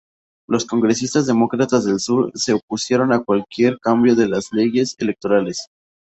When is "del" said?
1.85-1.99